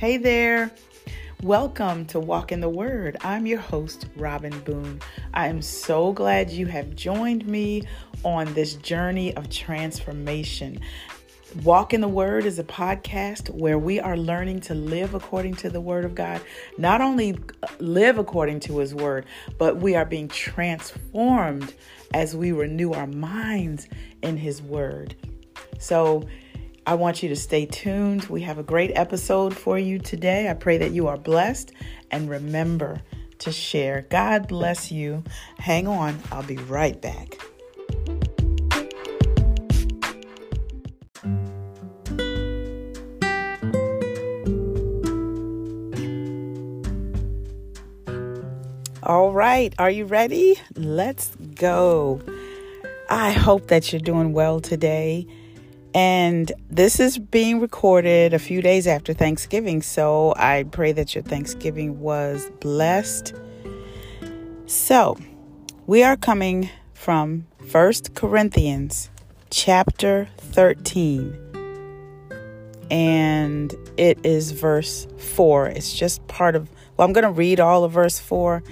Hey 0.00 0.16
there. 0.16 0.70
Welcome 1.42 2.06
to 2.06 2.20
Walk 2.20 2.52
in 2.52 2.62
the 2.62 2.70
Word. 2.70 3.18
I'm 3.20 3.44
your 3.44 3.60
host, 3.60 4.06
Robin 4.16 4.58
Boone. 4.60 4.98
I 5.34 5.48
am 5.48 5.60
so 5.60 6.14
glad 6.14 6.48
you 6.48 6.64
have 6.64 6.96
joined 6.96 7.46
me 7.46 7.82
on 8.24 8.54
this 8.54 8.76
journey 8.76 9.36
of 9.36 9.50
transformation. 9.50 10.80
Walk 11.64 11.92
in 11.92 12.00
the 12.00 12.08
Word 12.08 12.46
is 12.46 12.58
a 12.58 12.64
podcast 12.64 13.50
where 13.50 13.78
we 13.78 14.00
are 14.00 14.16
learning 14.16 14.60
to 14.60 14.74
live 14.74 15.12
according 15.12 15.56
to 15.56 15.68
the 15.68 15.82
Word 15.82 16.06
of 16.06 16.14
God. 16.14 16.40
Not 16.78 17.02
only 17.02 17.38
live 17.78 18.16
according 18.16 18.60
to 18.60 18.78
His 18.78 18.94
Word, 18.94 19.26
but 19.58 19.82
we 19.82 19.96
are 19.96 20.06
being 20.06 20.28
transformed 20.28 21.74
as 22.14 22.34
we 22.34 22.52
renew 22.52 22.92
our 22.94 23.06
minds 23.06 23.86
in 24.22 24.38
His 24.38 24.62
Word. 24.62 25.14
So, 25.78 26.26
I 26.90 26.94
want 26.94 27.22
you 27.22 27.28
to 27.28 27.36
stay 27.36 27.66
tuned. 27.66 28.24
We 28.24 28.40
have 28.40 28.58
a 28.58 28.64
great 28.64 28.90
episode 28.96 29.56
for 29.56 29.78
you 29.78 30.00
today. 30.00 30.50
I 30.50 30.54
pray 30.54 30.76
that 30.78 30.90
you 30.90 31.06
are 31.06 31.16
blessed 31.16 31.70
and 32.10 32.28
remember 32.28 33.00
to 33.38 33.52
share. 33.52 34.08
God 34.10 34.48
bless 34.48 34.90
you. 34.90 35.22
Hang 35.60 35.86
on, 35.86 36.18
I'll 36.32 36.42
be 36.42 36.56
right 36.56 37.00
back. 37.00 37.38
All 49.04 49.32
right, 49.32 49.72
are 49.78 49.90
you 49.90 50.06
ready? 50.06 50.56
Let's 50.74 51.36
go. 51.54 52.20
I 53.08 53.30
hope 53.30 53.68
that 53.68 53.92
you're 53.92 54.00
doing 54.00 54.32
well 54.32 54.58
today. 54.58 55.28
And 55.94 56.52
this 56.70 57.00
is 57.00 57.18
being 57.18 57.60
recorded 57.60 58.32
a 58.32 58.38
few 58.38 58.62
days 58.62 58.86
after 58.86 59.12
Thanksgiving, 59.12 59.82
so 59.82 60.32
I 60.36 60.64
pray 60.70 60.92
that 60.92 61.14
your 61.16 61.24
Thanksgiving 61.24 61.98
was 61.98 62.48
blessed. 62.60 63.34
So, 64.66 65.16
we 65.88 66.04
are 66.04 66.16
coming 66.16 66.70
from 66.94 67.46
First 67.66 68.14
Corinthians 68.14 69.10
chapter 69.50 70.28
13. 70.38 71.36
And 72.88 73.74
it 73.96 74.18
is 74.24 74.52
verse 74.52 75.08
4. 75.18 75.68
It's 75.68 75.92
just 75.92 76.24
part 76.28 76.54
of, 76.54 76.70
well, 76.96 77.06
I'm 77.06 77.12
going 77.12 77.24
to 77.24 77.30
read 77.30 77.58
all 77.58 77.82
of 77.82 77.90
verse 77.92 78.20
4, 78.20 78.62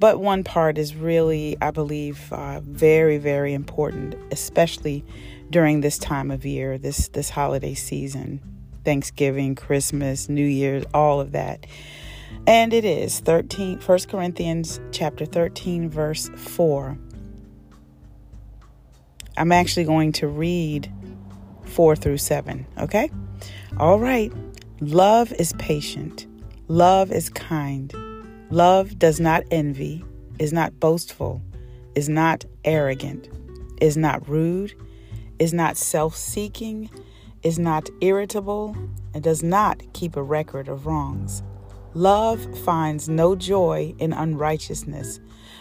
but 0.00 0.18
one 0.18 0.42
part 0.42 0.78
is 0.78 0.96
really, 0.96 1.56
I 1.60 1.70
believe, 1.70 2.32
uh, 2.32 2.60
very, 2.60 3.18
very 3.18 3.54
important, 3.54 4.16
especially 4.32 5.04
during 5.50 5.80
this 5.80 5.98
time 5.98 6.30
of 6.30 6.44
year, 6.44 6.78
this 6.78 7.08
this 7.08 7.30
holiday 7.30 7.74
season, 7.74 8.40
Thanksgiving, 8.84 9.54
Christmas, 9.54 10.28
New 10.28 10.46
Year's, 10.46 10.84
all 10.92 11.20
of 11.20 11.32
that. 11.32 11.66
And 12.46 12.72
it 12.72 12.84
is 12.84 13.20
13 13.20 13.80
1 13.80 13.98
Corinthians 14.08 14.80
chapter 14.92 15.26
13 15.26 15.88
verse 15.88 16.30
4. 16.36 16.98
I'm 19.36 19.52
actually 19.52 19.84
going 19.84 20.12
to 20.12 20.28
read 20.28 20.90
4 21.64 21.94
through 21.96 22.18
7, 22.18 22.66
okay? 22.78 23.10
All 23.78 23.98
right. 23.98 24.32
Love 24.80 25.32
is 25.32 25.52
patient. 25.58 26.26
Love 26.68 27.12
is 27.12 27.28
kind. 27.28 27.92
Love 28.50 28.98
does 28.98 29.20
not 29.20 29.42
envy, 29.50 30.04
is 30.38 30.52
not 30.52 30.78
boastful, 30.80 31.42
is 31.94 32.08
not 32.08 32.44
arrogant, 32.64 33.28
is 33.80 33.96
not 33.96 34.26
rude, 34.28 34.72
is 35.38 35.52
not 35.52 35.76
self 35.76 36.16
seeking, 36.16 36.90
is 37.42 37.58
not 37.58 37.88
irritable, 38.00 38.76
and 39.14 39.22
does 39.22 39.42
not 39.42 39.82
keep 39.92 40.16
a 40.16 40.22
record 40.22 40.68
of 40.68 40.86
wrongs. 40.86 41.42
Love 41.94 42.58
finds 42.58 43.08
no 43.08 43.34
joy 43.34 43.94
in 43.98 44.12
unrighteousness, 44.12 45.20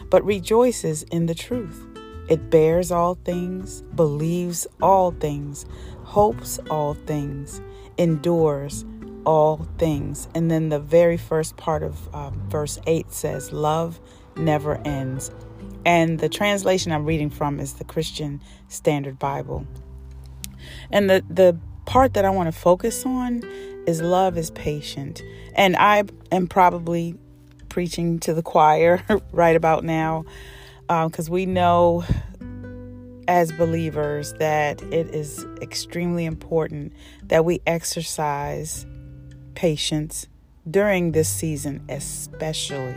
but 0.09 0.23
rejoices 0.25 1.03
in 1.03 1.27
the 1.27 1.35
truth. 1.35 1.85
It 2.27 2.49
bears 2.49 2.91
all 2.91 3.15
things, 3.15 3.83
believes 3.95 4.65
all 4.81 5.11
things, 5.11 5.65
hopes 6.03 6.59
all 6.69 6.95
things, 6.95 7.61
endures 7.97 8.83
all 9.25 9.67
things. 9.77 10.27
And 10.33 10.49
then 10.49 10.69
the 10.69 10.79
very 10.79 11.17
first 11.17 11.55
part 11.55 11.83
of 11.83 12.13
um, 12.15 12.41
verse 12.49 12.79
8 12.87 13.11
says, 13.11 13.51
Love 13.51 13.99
never 14.35 14.75
ends. 14.85 15.31
And 15.85 16.19
the 16.19 16.29
translation 16.29 16.91
I'm 16.91 17.05
reading 17.05 17.29
from 17.29 17.59
is 17.59 17.73
the 17.73 17.83
Christian 17.83 18.41
Standard 18.67 19.19
Bible. 19.19 19.65
And 20.91 21.09
the, 21.09 21.23
the 21.29 21.57
part 21.85 22.15
that 22.15 22.25
I 22.25 22.31
want 22.31 22.47
to 22.47 22.59
focus 22.59 23.05
on 23.05 23.43
is 23.85 24.01
love 24.01 24.37
is 24.37 24.49
patient. 24.51 25.21
And 25.53 25.75
I 25.75 26.03
am 26.31 26.47
probably 26.47 27.15
preaching 27.69 28.19
to 28.19 28.33
the 28.33 28.41
choir 28.41 29.03
right 29.31 29.55
about 29.55 29.83
now 29.83 30.25
because 30.87 31.29
um, 31.29 31.33
we 31.33 31.45
know 31.45 32.03
as 33.27 33.51
believers 33.51 34.33
that 34.33 34.81
it 34.83 35.13
is 35.13 35.45
extremely 35.61 36.25
important 36.25 36.93
that 37.23 37.43
we 37.43 37.61
exercise 37.65 38.85
patience 39.55 40.27
during 40.69 41.11
this 41.11 41.29
season, 41.29 41.83
especially. 41.89 42.95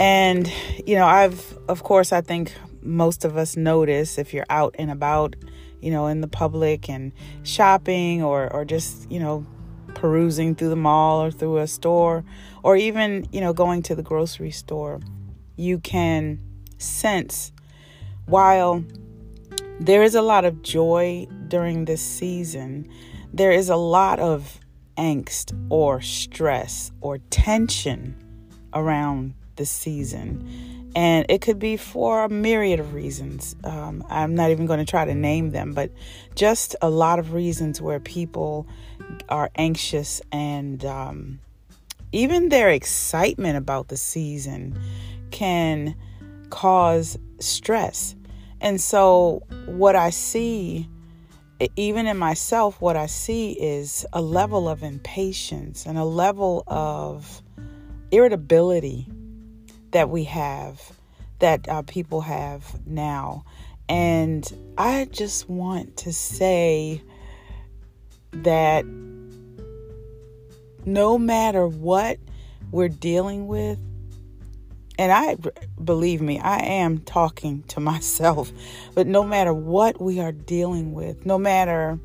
And, 0.00 0.50
you 0.86 0.96
know, 0.96 1.06
I've, 1.06 1.56
of 1.68 1.82
course, 1.82 2.12
I 2.12 2.20
think 2.20 2.52
most 2.82 3.24
of 3.24 3.36
us 3.36 3.56
notice 3.56 4.18
if 4.18 4.34
you're 4.34 4.46
out 4.50 4.74
and 4.78 4.90
about, 4.90 5.36
you 5.80 5.90
know, 5.90 6.06
in 6.06 6.20
the 6.20 6.28
public 6.28 6.88
and 6.88 7.12
shopping 7.42 8.22
or, 8.22 8.52
or 8.52 8.64
just, 8.64 9.10
you 9.10 9.20
know, 9.20 9.46
perusing 9.94 10.54
through 10.54 10.70
the 10.70 10.76
mall 10.76 11.22
or 11.22 11.30
through 11.30 11.58
a 11.58 11.66
store 11.66 12.24
or 12.62 12.76
even, 12.76 13.26
you 13.32 13.40
know, 13.40 13.52
going 13.52 13.82
to 13.82 13.94
the 13.94 14.02
grocery 14.02 14.50
store, 14.50 15.00
you 15.56 15.78
can 15.78 16.40
sense 16.78 17.52
while 18.26 18.84
there 19.80 20.02
is 20.02 20.14
a 20.14 20.22
lot 20.22 20.44
of 20.44 20.62
joy 20.62 21.26
during 21.48 21.84
this 21.84 22.02
season, 22.02 22.88
there 23.32 23.52
is 23.52 23.68
a 23.68 23.76
lot 23.76 24.18
of 24.18 24.58
angst 24.96 25.52
or 25.70 26.00
stress 26.00 26.92
or 27.00 27.18
tension 27.30 28.16
around 28.72 29.34
the 29.56 29.66
season. 29.66 30.90
And 30.96 31.26
it 31.28 31.40
could 31.40 31.58
be 31.58 31.76
for 31.76 32.24
a 32.24 32.28
myriad 32.28 32.78
of 32.78 32.94
reasons. 32.94 33.56
Um, 33.64 34.04
I'm 34.08 34.34
not 34.34 34.50
even 34.50 34.66
going 34.66 34.78
to 34.78 34.84
try 34.84 35.04
to 35.04 35.14
name 35.14 35.50
them, 35.50 35.72
but 35.72 35.90
just 36.36 36.76
a 36.80 36.88
lot 36.88 37.18
of 37.18 37.32
reasons 37.32 37.80
where 37.80 37.98
people 37.98 38.66
are 39.28 39.50
anxious 39.56 40.22
and 40.30 40.84
um, 40.84 41.40
even 42.12 42.48
their 42.48 42.70
excitement 42.70 43.56
about 43.56 43.88
the 43.88 43.96
season 43.96 44.78
can 45.32 45.96
cause 46.50 47.18
stress. 47.40 48.14
And 48.60 48.80
so, 48.80 49.42
what 49.66 49.96
I 49.96 50.10
see, 50.10 50.88
even 51.76 52.06
in 52.06 52.16
myself, 52.16 52.80
what 52.80 52.96
I 52.96 53.06
see 53.06 53.52
is 53.52 54.06
a 54.12 54.22
level 54.22 54.68
of 54.68 54.82
impatience 54.84 55.86
and 55.86 55.98
a 55.98 56.04
level 56.04 56.62
of 56.68 57.42
irritability 58.12 59.08
that 59.94 60.10
we 60.10 60.24
have, 60.24 60.92
that 61.38 61.68
uh, 61.68 61.82
people 61.82 62.20
have 62.20 62.84
now. 62.84 63.44
And 63.88 64.44
I 64.76 65.04
just 65.04 65.48
want 65.48 65.96
to 65.98 66.12
say 66.12 67.00
that 68.32 68.84
no 70.84 71.16
matter 71.16 71.68
what 71.68 72.18
we're 72.72 72.88
dealing 72.88 73.46
with, 73.46 73.78
and 74.98 75.12
I 75.12 75.36
believe 75.82 76.20
me, 76.20 76.40
I 76.40 76.58
am 76.58 76.98
talking 76.98 77.62
to 77.68 77.78
myself, 77.92 78.50
but 78.96 79.06
no 79.06 79.22
matter 79.22 79.54
what 79.54 80.00
we 80.00 80.18
are 80.18 80.32
dealing 80.32 80.92
with, 80.92 81.24
no 81.24 81.38
matter, 81.38 82.00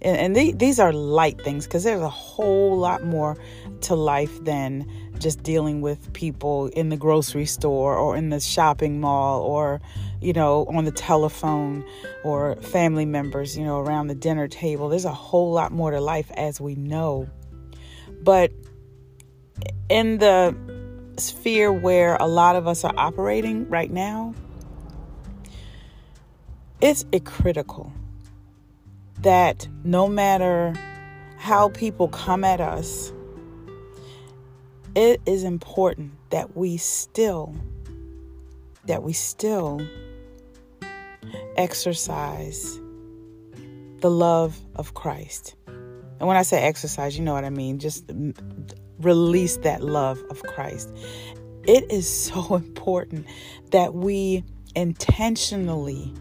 and, 0.00 0.36
and 0.36 0.58
these 0.58 0.80
are 0.80 0.94
light 0.94 1.38
things 1.42 1.66
because 1.66 1.84
there's 1.84 2.00
a 2.00 2.08
whole 2.08 2.78
lot 2.78 3.04
more 3.04 3.36
to 3.82 3.94
life 3.94 4.42
than 4.42 4.90
just 5.20 5.42
dealing 5.42 5.80
with 5.80 6.12
people 6.12 6.66
in 6.68 6.88
the 6.88 6.96
grocery 6.96 7.46
store 7.46 7.96
or 7.96 8.16
in 8.16 8.30
the 8.30 8.40
shopping 8.40 9.00
mall 9.00 9.42
or 9.42 9.80
you 10.20 10.32
know 10.32 10.66
on 10.66 10.84
the 10.84 10.90
telephone 10.90 11.84
or 12.24 12.56
family 12.56 13.04
members 13.04 13.56
you 13.56 13.64
know 13.64 13.78
around 13.78 14.08
the 14.08 14.14
dinner 14.14 14.48
table. 14.48 14.88
There's 14.88 15.04
a 15.04 15.12
whole 15.12 15.52
lot 15.52 15.72
more 15.72 15.90
to 15.90 16.00
life 16.00 16.30
as 16.36 16.60
we 16.60 16.74
know. 16.74 17.28
But 18.22 18.52
in 19.88 20.18
the 20.18 20.56
sphere 21.16 21.70
where 21.70 22.16
a 22.16 22.26
lot 22.26 22.56
of 22.56 22.66
us 22.66 22.82
are 22.84 22.94
operating 22.96 23.68
right 23.68 23.90
now 23.90 24.34
it's 26.80 27.04
critical 27.24 27.92
that 29.18 29.68
no 29.84 30.08
matter 30.08 30.72
how 31.36 31.68
people 31.70 32.08
come 32.08 32.42
at 32.42 32.60
us 32.60 33.12
it 34.94 35.20
is 35.26 35.44
important 35.44 36.12
that 36.30 36.56
we 36.56 36.76
still 36.76 37.54
that 38.86 39.02
we 39.02 39.12
still 39.12 39.80
exercise 41.56 42.80
the 44.00 44.10
love 44.10 44.58
of 44.74 44.94
Christ. 44.94 45.54
And 45.66 46.26
when 46.26 46.36
I 46.36 46.42
say 46.42 46.62
exercise, 46.62 47.16
you 47.16 47.24
know 47.24 47.34
what 47.34 47.44
I 47.44 47.50
mean. 47.50 47.78
Just 47.78 48.10
release 48.98 49.58
that 49.58 49.82
love 49.82 50.18
of 50.30 50.42
Christ. 50.42 50.92
It 51.66 51.90
is 51.90 52.08
so 52.26 52.56
important 52.56 53.26
that 53.70 53.94
we 53.94 54.44
intentionally 54.74 56.12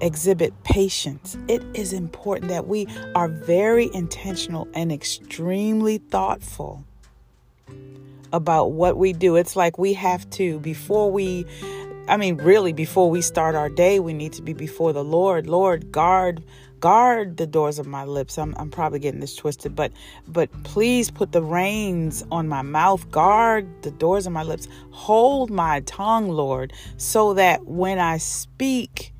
exhibit 0.00 0.54
patience. 0.64 1.36
It 1.48 1.62
is 1.74 1.92
important 1.92 2.50
that 2.50 2.66
we 2.66 2.86
are 3.14 3.28
very 3.28 3.90
intentional 3.92 4.68
and 4.74 4.92
extremely 4.92 5.98
thoughtful 5.98 6.84
about 8.32 8.72
what 8.72 8.96
we 8.96 9.12
do. 9.12 9.36
It's 9.36 9.56
like 9.56 9.78
we 9.78 9.92
have 9.94 10.28
to, 10.30 10.58
before 10.60 11.10
we, 11.10 11.46
I 12.08 12.16
mean, 12.16 12.36
really, 12.36 12.72
before 12.72 13.10
we 13.10 13.20
start 13.20 13.54
our 13.54 13.68
day, 13.68 14.00
we 14.00 14.12
need 14.12 14.32
to 14.34 14.42
be 14.42 14.52
before 14.52 14.92
the 14.92 15.04
Lord. 15.04 15.46
Lord, 15.46 15.92
guard 15.92 16.42
guard 16.80 17.36
the 17.38 17.46
doors 17.46 17.78
of 17.78 17.86
my 17.86 18.04
lips 18.04 18.38
I'm, 18.38 18.54
I'm 18.56 18.70
probably 18.70 18.98
getting 18.98 19.20
this 19.20 19.34
twisted 19.34 19.74
but 19.74 19.92
but 20.26 20.50
please 20.62 21.10
put 21.10 21.32
the 21.32 21.42
reins 21.42 22.24
on 22.30 22.48
my 22.48 22.62
mouth 22.62 23.10
guard 23.10 23.66
the 23.82 23.90
doors 23.90 24.26
of 24.26 24.32
my 24.32 24.42
lips 24.42 24.68
hold 24.90 25.50
my 25.50 25.80
tongue 25.80 26.28
lord 26.28 26.72
so 26.96 27.34
that 27.34 27.66
when 27.66 27.98
i 27.98 28.18
speak 28.18 29.12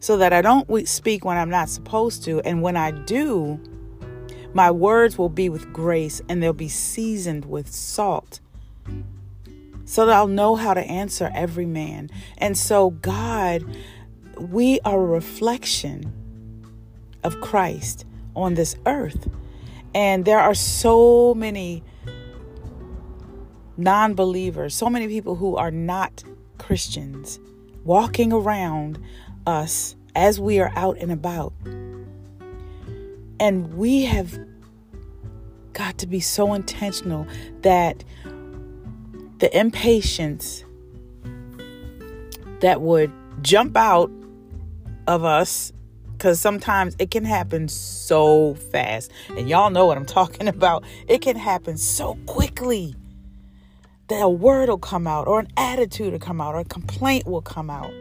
so 0.00 0.16
that 0.18 0.32
i 0.32 0.40
don't 0.40 0.88
speak 0.88 1.24
when 1.24 1.36
i'm 1.36 1.50
not 1.50 1.68
supposed 1.68 2.22
to 2.24 2.40
and 2.42 2.62
when 2.62 2.76
i 2.76 2.90
do 2.90 3.60
my 4.54 4.70
words 4.70 5.18
will 5.18 5.28
be 5.28 5.48
with 5.48 5.72
grace 5.72 6.20
and 6.28 6.42
they'll 6.42 6.52
be 6.52 6.68
seasoned 6.68 7.44
with 7.44 7.70
salt 7.70 8.40
so 9.84 10.06
that 10.06 10.14
i'll 10.14 10.26
know 10.26 10.56
how 10.56 10.74
to 10.74 10.80
answer 10.82 11.30
every 11.34 11.66
man 11.66 12.08
and 12.38 12.56
so 12.56 12.90
god 12.90 13.64
we 14.40 14.80
are 14.84 15.00
a 15.00 15.06
reflection 15.06 16.12
of 17.24 17.40
Christ 17.40 18.04
on 18.36 18.54
this 18.54 18.76
earth. 18.86 19.28
And 19.94 20.24
there 20.24 20.38
are 20.38 20.54
so 20.54 21.34
many 21.34 21.82
non 23.76 24.14
believers, 24.14 24.74
so 24.74 24.88
many 24.88 25.08
people 25.08 25.36
who 25.36 25.56
are 25.56 25.70
not 25.70 26.24
Christians 26.58 27.40
walking 27.84 28.32
around 28.32 28.98
us 29.46 29.96
as 30.14 30.40
we 30.40 30.60
are 30.60 30.72
out 30.76 30.98
and 30.98 31.10
about. 31.10 31.52
And 33.40 33.74
we 33.74 34.04
have 34.04 34.38
got 35.72 35.98
to 35.98 36.06
be 36.06 36.20
so 36.20 36.54
intentional 36.54 37.26
that 37.62 38.02
the 39.38 39.56
impatience 39.56 40.64
that 42.60 42.80
would 42.80 43.12
jump 43.42 43.76
out 43.76 44.10
of 45.06 45.24
us 45.24 45.72
because 46.12 46.40
sometimes 46.40 46.96
it 46.98 47.12
can 47.12 47.24
happen 47.24 47.68
so 47.68 48.54
fast. 48.54 49.12
And 49.36 49.48
y'all 49.48 49.70
know 49.70 49.86
what 49.86 49.96
I'm 49.96 50.06
talking 50.20 50.48
about. 50.48 50.84
It 51.06 51.22
can 51.22 51.36
happen 51.36 51.76
so 51.76 52.18
quickly 52.26 52.96
that 54.08 54.22
a 54.22 54.28
word 54.28 54.68
will 54.68 54.78
come 54.78 55.06
out, 55.06 55.28
or 55.28 55.38
an 55.38 55.48
attitude 55.56 56.12
will 56.12 56.18
come 56.18 56.40
out, 56.40 56.54
or 56.54 56.60
a 56.60 56.64
complaint 56.64 57.26
will 57.26 57.42
come 57.42 57.70
out 57.70 57.92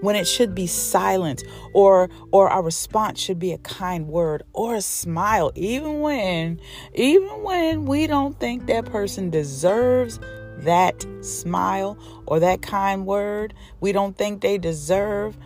when 0.00 0.16
it 0.16 0.26
should 0.26 0.54
be 0.54 0.66
silent 0.66 1.42
or 1.72 2.08
or 2.30 2.48
our 2.48 2.62
response 2.62 3.20
should 3.20 3.38
be 3.38 3.52
a 3.52 3.58
kind 3.58 4.08
word 4.08 4.42
or 4.52 4.74
a 4.74 4.82
smile 4.82 5.50
even 5.54 6.00
when 6.00 6.60
even 6.94 7.42
when 7.42 7.86
we 7.86 8.06
don't 8.06 8.38
think 8.38 8.66
that 8.66 8.84
person 8.84 9.30
deserves 9.30 10.18
that 10.58 11.06
smile 11.20 11.98
or 12.26 12.40
that 12.40 12.62
kind 12.62 13.06
word. 13.06 13.54
We 13.80 13.92
don't 13.92 14.16
think 14.16 14.40
they 14.40 14.58
deserve 14.58 15.36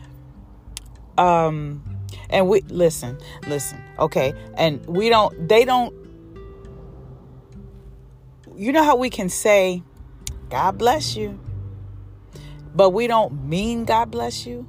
um 1.16 1.82
and 2.30 2.48
we 2.48 2.60
listen 2.62 3.18
listen 3.48 3.82
okay? 3.98 4.32
And 4.54 4.84
we 4.86 5.08
don't 5.08 5.48
they 5.48 5.64
don't 5.64 5.94
you 8.56 8.72
know 8.72 8.84
how 8.84 8.96
we 8.96 9.10
can 9.10 9.28
say 9.28 9.82
god 10.50 10.78
bless 10.78 11.14
you 11.14 11.38
but 12.74 12.90
we 12.90 13.06
don't 13.06 13.44
mean 13.44 13.84
god 13.84 14.10
bless 14.10 14.46
you 14.46 14.66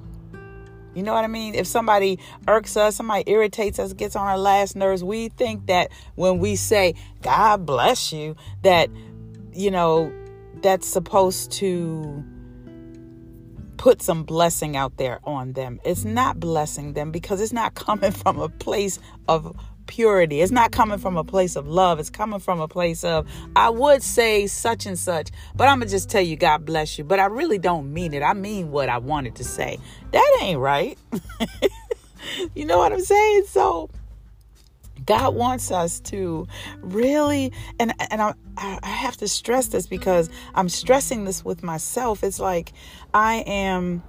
you 0.96 1.04
know 1.04 1.13
what 1.13 1.24
I 1.24 1.28
mean? 1.28 1.56
If 1.56 1.68
somebody 1.68 2.19
irks 2.48 2.75
us, 2.75 2.96
somebody 2.96 3.24
irritates 3.28 3.80
us, 3.80 3.94
gets 3.94 4.16
on 4.16 4.28
our 4.28 4.38
last 4.38 4.75
nerves, 4.75 5.04
we 5.04 5.30
think 5.30 5.68
that 5.68 5.92
when 6.16 6.40
we 6.40 6.56
say, 6.56 6.96
God 7.22 7.66
bless 7.66 8.12
you, 8.12 8.36
that, 8.63 8.90
you 9.54 9.72
know, 9.72 10.12
that's 10.62 10.88
supposed 10.88 11.51
to 11.54 12.24
put 13.78 14.02
some 14.02 14.24
blessing 14.24 14.75
out 14.75 14.98
there 14.98 15.19
on 15.24 15.54
them. 15.54 15.80
It's 15.86 16.04
not 16.04 16.40
blessing 16.40 16.94
them 16.94 17.12
because 17.12 17.40
it's 17.40 17.54
not 17.54 17.75
coming 17.75 18.12
from 18.12 18.40
a 18.40 18.50
place 18.50 19.00
of 19.28 19.56
purity. 19.89 20.41
It's 20.41 20.51
not 20.51 20.71
coming 20.71 21.00
from 21.00 21.18
a 21.18 21.24
place 21.24 21.56
of 21.56 21.68
love. 21.68 22.00
It's 22.00 22.12
coming 22.12 22.39
from 22.39 22.62
a 22.62 22.68
place 22.68 23.03
of, 23.03 23.27
I 23.56 23.69
would 23.69 24.03
say 24.03 24.45
such 24.45 24.86
and 24.86 24.97
such, 24.97 25.31
but 25.56 25.68
I'm 25.68 25.80
going 25.80 25.88
to 25.88 25.91
just 25.91 26.09
tell 26.09 26.21
you, 26.21 26.38
God 26.38 26.63
bless 26.63 26.97
you. 26.97 27.03
But 27.03 27.19
I 27.19 27.25
really 27.25 27.57
don't 27.57 27.91
mean 27.91 28.13
it. 28.13 28.21
I 28.21 28.33
mean 28.33 28.71
what 28.71 28.88
I 28.88 29.00
wanted 29.00 29.36
to 29.36 29.44
say. 29.44 29.80
That 30.12 30.38
ain't 30.41 30.59
right. 30.59 30.97
you 32.56 32.65
know 32.65 32.77
what 32.77 32.94
I'm 32.94 33.01
saying? 33.01 33.45
So 33.47 33.89
God 35.06 35.33
wants 35.33 35.71
us 35.71 36.00
to 36.01 36.47
really, 36.81 37.51
and 37.80 37.92
and 38.12 38.21
I, 38.21 38.33
I 38.57 38.88
have 38.88 39.18
to 39.18 39.27
stress 39.27 39.68
this 39.68 39.88
because 39.88 40.30
I'm 40.53 40.69
stressing 40.69 41.25
this 41.25 41.44
with 41.44 41.63
myself. 41.63 42.24
It's 42.24 42.39
like 42.39 42.74
I 43.12 43.38
am 43.47 44.03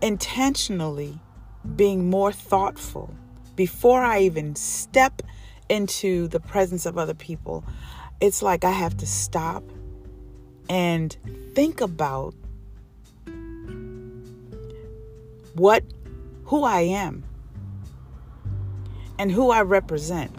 intentionally 0.00 1.18
being 1.74 2.08
more 2.08 2.30
thoughtful 2.30 3.12
before 3.58 4.00
I 4.00 4.20
even 4.20 4.54
step 4.54 5.20
into 5.68 6.28
the 6.28 6.38
presence 6.38 6.86
of 6.86 6.96
other 6.96 7.12
people. 7.12 7.64
It's 8.20 8.40
like 8.40 8.62
I 8.62 8.70
have 8.70 8.96
to 8.98 9.06
stop 9.06 9.64
and 10.70 11.16
think 11.56 11.80
about 11.80 12.36
what 15.54 15.82
who 16.44 16.62
I 16.62 16.82
am 16.82 17.24
and 19.18 19.32
who 19.32 19.50
I 19.50 19.62
represent. 19.62 20.30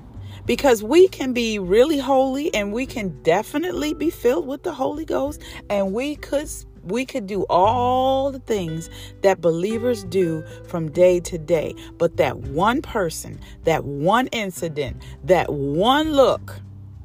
Because 0.46 0.82
we 0.82 1.10
can 1.10 1.34
be 1.34 1.60
really 1.60 2.00
holy 2.00 2.54
and 2.56 2.72
we 2.72 2.86
can 2.86 3.22
definitely 3.22 3.94
be 3.94 4.10
filled 4.10 4.48
with 4.48 4.64
the 4.64 4.74
Holy 4.74 5.04
Ghost 5.04 5.42
and 5.70 5.92
we 5.92 6.16
could 6.16 6.50
we 6.84 7.06
could 7.06 7.28
do 7.28 7.46
all 7.50 8.32
the 8.32 8.40
things 8.40 8.90
that 9.22 9.42
believers 9.42 10.04
do 10.06 10.44
from 10.68 10.92
day 10.92 11.20
to 11.22 11.38
day. 11.38 11.76
But 11.98 12.18
that 12.18 12.38
one 12.38 12.82
person, 12.82 13.40
that 13.64 13.84
one 13.84 14.28
incident, 14.28 15.02
that 15.24 15.52
one 15.52 16.14
look 16.14 16.60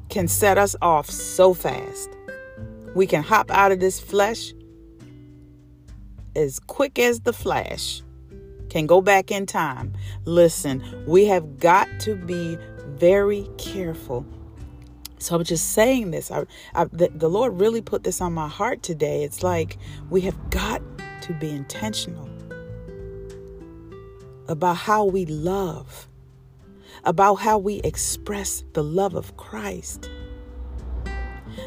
can 0.09 0.28
set 0.28 0.59
us 0.59 0.76
off 0.81 1.11
so 1.11 1.54
fast. 1.54 2.11
We 2.95 3.07
can 3.07 3.23
hop 3.23 3.50
out 3.50 3.73
of 3.73 3.81
this 3.81 4.00
flesh 4.00 4.52
as 6.37 6.59
quick 6.59 6.99
as 6.99 7.21
the 7.21 7.33
flash 7.33 8.02
can 8.69 8.87
go 8.87 9.00
back 9.00 9.31
in 9.31 9.47
time. 9.47 9.93
Listen, 10.25 10.83
we 11.07 11.26
have 11.26 11.59
got 11.59 11.88
to 12.00 12.16
be 12.16 12.59
very 12.97 13.49
careful. 13.57 14.26
So 15.25 15.37
I'm 15.37 15.45
just 15.45 15.71
saying 15.71 16.11
this. 16.11 16.31
I, 16.31 16.45
I, 16.75 16.85
the, 16.85 17.09
the 17.14 17.31
Lord 17.31 17.59
really 17.59 17.81
put 17.81 18.04
this 18.04 18.21
on 18.21 18.35
my 18.35 18.47
heart 18.47 18.83
today. 18.83 19.25
It's 19.25 19.43
like 19.43 19.78
we 20.11 20.21
have 20.21 20.50
got 20.50 20.83
to 21.23 21.33
be 21.33 21.49
intentional 21.49 22.28
about 24.49 24.76
how 24.76 25.07
we 25.07 25.25
love, 25.25 26.09
about 27.04 27.37
how 27.37 27.57
we 27.57 27.81
express 27.81 28.64
the 28.75 28.85
love 28.85 29.14
of 29.14 29.35
Christ 29.38 30.11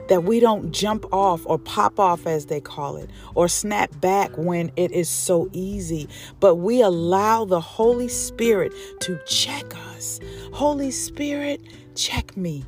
that 0.08 0.24
we 0.24 0.40
don't 0.40 0.72
jump 0.72 1.06
off 1.12 1.44
or 1.48 1.58
pop 1.58 2.00
off, 2.00 2.28
as 2.28 2.46
they 2.46 2.62
call 2.62 2.98
it, 2.98 3.10
or 3.34 3.48
snap 3.48 3.90
back 4.00 4.30
when 4.38 4.72
it 4.76 4.92
is 4.92 5.10
so 5.10 5.50
easy, 5.52 6.08
but 6.40 6.56
we 6.56 6.82
allow 6.82 7.44
the 7.44 7.60
Holy 7.60 8.08
Spirit 8.08 8.72
to 9.00 9.20
check 9.26 9.76
us. 9.90 10.20
Holy 10.54 10.92
Spirit, 10.92 11.62
check 11.96 12.38
me 12.38 12.64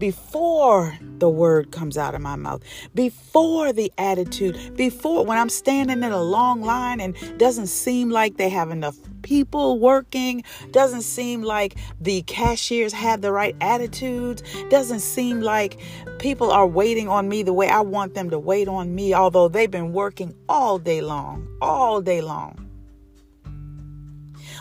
before 0.00 0.98
the 1.18 1.28
word 1.28 1.70
comes 1.70 1.96
out 1.96 2.14
of 2.14 2.22
my 2.22 2.34
mouth, 2.34 2.62
before 2.94 3.72
the 3.72 3.92
attitude, 3.98 4.74
before 4.74 5.24
when 5.24 5.38
I'm 5.38 5.50
standing 5.50 6.02
in 6.02 6.10
a 6.10 6.22
long 6.22 6.62
line 6.62 7.00
and 7.00 7.14
doesn't 7.38 7.68
seem 7.68 8.10
like 8.10 8.36
they 8.36 8.48
have 8.48 8.70
enough 8.70 8.96
people 9.22 9.78
working, 9.78 10.42
doesn't 10.72 11.02
seem 11.02 11.42
like 11.42 11.76
the 12.00 12.22
cashiers 12.22 12.94
have 12.94 13.20
the 13.20 13.30
right 13.30 13.54
attitudes, 13.60 14.42
doesn't 14.70 15.00
seem 15.00 15.42
like 15.42 15.78
people 16.18 16.50
are 16.50 16.66
waiting 16.66 17.08
on 17.08 17.28
me 17.28 17.42
the 17.42 17.52
way 17.52 17.68
I 17.68 17.80
want 17.80 18.14
them 18.14 18.30
to 18.30 18.38
wait 18.38 18.66
on 18.66 18.94
me, 18.94 19.14
although 19.14 19.48
they've 19.48 19.70
been 19.70 19.92
working 19.92 20.34
all 20.48 20.78
day 20.78 21.02
long, 21.02 21.46
all 21.60 22.00
day 22.00 22.22
long. 22.22 22.66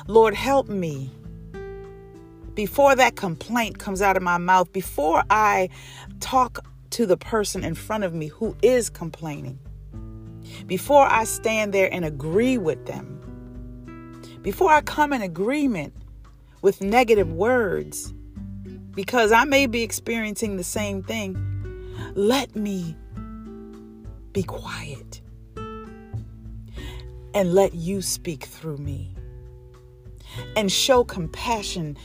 Lord, 0.07 0.33
help 0.33 0.67
me 0.67 1.11
before 2.59 2.93
that 2.93 3.15
complaint 3.15 3.79
comes 3.79 4.01
out 4.01 4.17
of 4.17 4.21
my 4.21 4.37
mouth, 4.37 4.69
before 4.73 5.23
I 5.29 5.69
talk 6.19 6.59
to 6.89 7.05
the 7.05 7.15
person 7.15 7.63
in 7.63 7.73
front 7.73 8.03
of 8.03 8.13
me 8.13 8.27
who 8.27 8.53
is 8.61 8.89
complaining, 8.89 9.57
before 10.67 11.05
I 11.05 11.23
stand 11.23 11.73
there 11.73 11.87
and 11.89 12.03
agree 12.03 12.57
with 12.57 12.85
them, 12.85 14.11
before 14.41 14.73
I 14.73 14.81
come 14.81 15.13
in 15.13 15.21
agreement 15.21 15.93
with 16.61 16.81
negative 16.81 17.31
words 17.31 18.13
because 18.91 19.31
I 19.31 19.45
may 19.45 19.65
be 19.65 19.81
experiencing 19.81 20.57
the 20.57 20.63
same 20.65 21.01
thing. 21.01 21.37
Let 22.13 22.57
me 22.57 22.93
be 24.33 24.43
quiet 24.43 25.21
and 27.33 27.53
let 27.53 27.73
you 27.73 28.01
speak 28.01 28.43
through 28.43 28.79
me. 28.79 29.15
And 30.57 30.69
show 30.69 31.05
compassion 31.05 31.97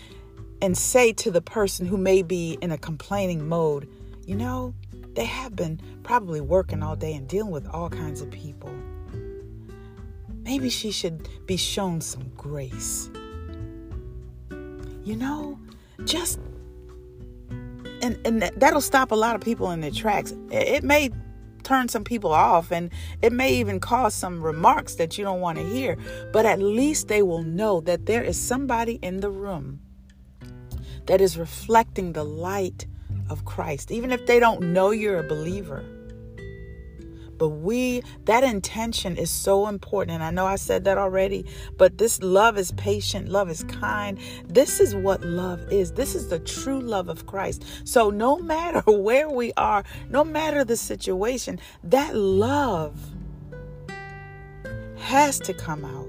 and 0.64 0.78
say 0.78 1.12
to 1.12 1.30
the 1.30 1.42
person 1.42 1.84
who 1.84 1.98
may 1.98 2.22
be 2.22 2.56
in 2.62 2.72
a 2.72 2.78
complaining 2.78 3.46
mode, 3.46 3.86
you 4.24 4.34
know, 4.34 4.74
they 5.12 5.26
have 5.26 5.54
been 5.54 5.78
probably 6.02 6.40
working 6.40 6.82
all 6.82 6.96
day 6.96 7.12
and 7.12 7.28
dealing 7.28 7.52
with 7.52 7.68
all 7.68 7.90
kinds 7.90 8.22
of 8.22 8.30
people. 8.30 8.74
Maybe 10.42 10.70
she 10.70 10.90
should 10.90 11.28
be 11.44 11.58
shown 11.58 12.00
some 12.00 12.30
grace. 12.34 13.10
You 15.04 15.16
know, 15.16 15.58
just 16.06 16.40
and 18.00 18.18
and 18.24 18.40
that'll 18.56 18.80
stop 18.80 19.12
a 19.12 19.14
lot 19.14 19.34
of 19.34 19.42
people 19.42 19.70
in 19.70 19.82
their 19.82 19.90
tracks. 19.90 20.32
It 20.50 20.82
may 20.82 21.10
turn 21.62 21.90
some 21.90 22.04
people 22.04 22.32
off 22.32 22.72
and 22.72 22.90
it 23.20 23.34
may 23.34 23.52
even 23.52 23.80
cause 23.80 24.14
some 24.14 24.42
remarks 24.42 24.94
that 24.94 25.18
you 25.18 25.24
don't 25.24 25.40
want 25.40 25.58
to 25.58 25.64
hear, 25.64 25.98
but 26.32 26.46
at 26.46 26.58
least 26.58 27.08
they 27.08 27.20
will 27.20 27.42
know 27.42 27.82
that 27.82 28.06
there 28.06 28.22
is 28.22 28.40
somebody 28.40 28.98
in 29.02 29.20
the 29.20 29.30
room 29.30 29.80
that 31.06 31.20
is 31.20 31.36
reflecting 31.36 32.12
the 32.12 32.24
light 32.24 32.86
of 33.30 33.44
Christ, 33.44 33.90
even 33.90 34.10
if 34.12 34.26
they 34.26 34.38
don't 34.38 34.72
know 34.72 34.90
you're 34.90 35.20
a 35.20 35.28
believer. 35.28 35.84
But 37.36 37.48
we, 37.48 38.02
that 38.26 38.44
intention 38.44 39.16
is 39.16 39.30
so 39.30 39.66
important. 39.66 40.14
And 40.14 40.24
I 40.24 40.30
know 40.30 40.46
I 40.46 40.56
said 40.56 40.84
that 40.84 40.98
already, 40.98 41.44
but 41.76 41.98
this 41.98 42.22
love 42.22 42.56
is 42.56 42.72
patient, 42.72 43.28
love 43.28 43.50
is 43.50 43.64
kind. 43.64 44.18
This 44.46 44.80
is 44.80 44.94
what 44.94 45.24
love 45.24 45.60
is. 45.72 45.92
This 45.92 46.14
is 46.14 46.28
the 46.28 46.38
true 46.38 46.80
love 46.80 47.08
of 47.08 47.26
Christ. 47.26 47.64
So 47.84 48.10
no 48.10 48.38
matter 48.54 48.80
where 48.90 49.28
we 49.28 49.52
are, 49.56 49.84
no 50.08 50.24
matter 50.24 50.64
the 50.64 50.76
situation, 50.76 51.58
that 51.82 52.14
love 52.14 52.96
has 54.96 55.38
to 55.40 55.52
come 55.52 55.84
out 55.84 56.03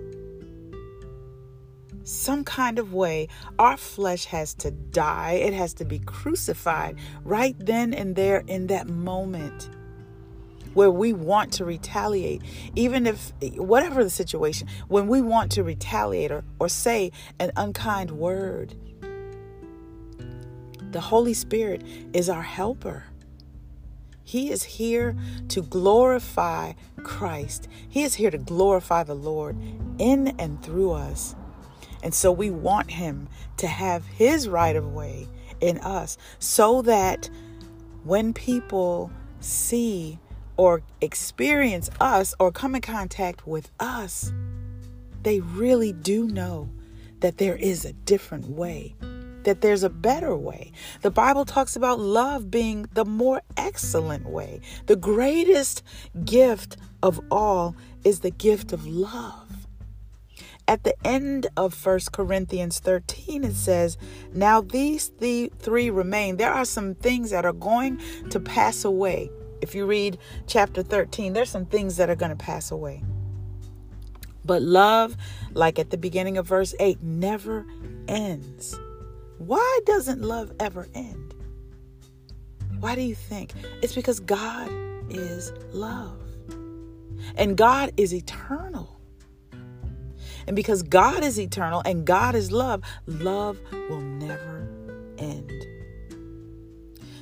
some 2.06 2.44
kind 2.44 2.80
of 2.80 2.94
way, 2.94 3.28
our 3.60 3.78
flesh 3.78 4.26
has 4.26 4.54
to 4.56 4.72
die. 4.72 5.34
It 5.34 5.54
has 5.54 5.74
to 5.76 5.86
be 5.86 6.00
crucified 6.00 6.98
right 7.24 7.56
then 7.60 7.94
and 7.94 8.16
there 8.16 8.44
in 8.48 8.68
that 8.68 8.88
moment 8.88 9.70
where 10.76 10.92
we 10.92 11.14
want 11.14 11.54
to 11.54 11.66
retaliate, 11.66 12.42
even 12.76 13.08
if, 13.08 13.34
whatever 13.56 14.04
the 14.04 14.10
situation, 14.10 14.68
when 14.88 15.08
we 15.08 15.22
want 15.22 15.52
to 15.54 15.64
retaliate 15.64 16.32
or, 16.32 16.44
or 16.60 16.70
say 16.70 17.12
an 17.40 17.52
unkind 17.56 18.12
word, 18.12 18.76
the 20.92 21.02
Holy 21.02 21.34
Spirit 21.34 21.82
is 22.14 22.30
our 22.30 22.42
helper. 22.42 23.06
He 24.24 24.52
is 24.52 24.64
here 24.64 25.16
to 25.50 25.62
glorify 25.62 26.74
Christ. 27.04 27.68
He 27.88 28.04
is 28.04 28.16
here 28.16 28.32
to 28.32 28.38
glorify 28.38 29.04
the 29.04 29.16
Lord 29.16 29.58
in 29.98 30.36
and 30.40 30.62
through 30.64 30.92
us. 30.92 31.36
And 32.06 32.14
so 32.14 32.32
we 32.32 32.52
want 32.52 32.92
him 32.92 33.28
to 33.58 33.66
have 33.66 34.06
his 34.06 34.48
right 34.48 34.76
of 34.76 34.94
way 34.94 35.28
in 35.60 35.80
us 35.80 36.20
so 36.38 36.84
that 36.84 37.32
when 38.04 38.32
people 38.32 39.12
see 39.40 40.20
or 40.56 40.84
experience 41.02 41.90
us 42.00 42.36
or 42.40 42.52
come 42.52 42.76
in 42.76 42.82
contact 42.82 43.48
with 43.48 43.72
us, 43.80 44.32
they 45.24 45.40
really 45.40 45.94
do 45.94 46.28
know 46.28 46.70
that 47.22 47.40
there 47.40 47.56
is 47.56 47.86
a 47.86 47.94
different 47.94 48.50
way, 48.50 48.94
that 49.42 49.62
there's 49.62 49.82
a 49.82 49.90
better 49.90 50.36
way. 50.36 50.72
The 51.02 51.10
Bible 51.10 51.44
talks 51.44 51.76
about 51.76 52.00
love 52.00 52.52
being 52.52 52.88
the 52.94 53.06
more 53.06 53.42
excellent 53.58 54.30
way. 54.30 54.62
The 54.86 54.96
greatest 54.96 55.82
gift 56.24 56.78
of 57.02 57.20
all 57.32 57.76
is 58.04 58.20
the 58.20 58.30
gift 58.30 58.74
of 58.74 58.86
love 58.86 59.45
at 60.68 60.84
the 60.84 60.96
end 61.06 61.48
of 61.56 61.74
First 61.74 62.12
Corinthians 62.12 62.80
13, 62.80 63.44
it 63.44 63.54
says, 63.54 63.98
Now 64.34 64.62
these 64.62 65.10
th- 65.10 65.52
three 65.60 65.90
remain. 65.90 66.38
There 66.38 66.52
are 66.52 66.66
some 66.66 66.96
things 66.96 67.30
that 67.32 67.46
are 67.46 67.54
going 67.54 68.02
to 68.30 68.40
pass 68.40 68.84
away. 68.84 69.30
If 69.62 69.76
you 69.76 69.86
read 69.86 70.18
chapter 70.48 70.84
13, 70.84 71.34
there's 71.34 71.50
some 71.50 71.66
things 71.66 71.98
that 71.98 72.10
are 72.10 72.16
going 72.16 72.32
to 72.32 72.36
pass 72.36 72.72
away. 72.72 73.04
But 74.44 74.62
love, 74.62 75.16
like 75.54 75.80
at 75.80 75.90
the 75.90 75.98
beginning 75.98 76.38
of 76.38 76.48
verse 76.48 76.76
8, 76.80 77.02
never 77.02 77.66
ends. 78.08 78.78
Why 79.38 79.80
doesn't 79.86 80.22
love 80.22 80.52
ever 80.60 80.88
end? 80.94 81.34
Why 82.80 82.96
do 82.96 83.02
you 83.02 83.16
think? 83.16 83.54
It's 83.82 83.96
because 83.96 84.20
God 84.20 84.72
is 85.10 85.52
love. 85.72 86.22
And 87.38 87.58
God 87.58 87.92
is 87.98 88.14
eternal. 88.14 88.95
And 90.48 90.56
because 90.56 90.84
God 90.84 91.24
is 91.24 91.40
eternal 91.40 91.82
and 91.86 92.06
God 92.06 92.36
is 92.36 92.52
love, 92.52 92.84
love 93.08 93.58
will 93.90 94.02
never 94.02 94.68
end. 95.18 95.52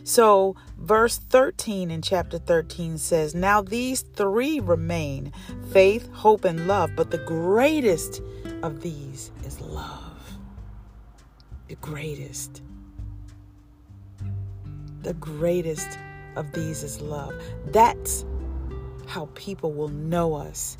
So, 0.06 0.58
verse 0.78 1.18
13 1.18 1.90
in 1.90 2.02
chapter 2.02 2.38
13 2.38 2.98
says, 2.98 3.34
Now 3.34 3.62
these 3.62 4.02
three 4.02 4.60
remain 4.60 5.32
faith, 5.72 6.10
hope, 6.12 6.44
and 6.44 6.68
love, 6.68 6.92
but 6.96 7.10
the 7.10 7.20
greatest 7.20 8.22
of 8.64 8.82
these 8.82 9.32
is 9.46 9.62
love. 9.62 10.38
The 11.70 11.76
greatest. 11.76 12.62
The 15.04 15.14
greatest 15.14 15.98
of 16.36 16.52
these 16.52 16.84
is 16.84 17.00
love. 17.00 17.34
That's 17.68 18.26
how 19.08 19.30
people 19.36 19.72
will 19.72 19.90
know 19.90 20.36
us 20.36 20.78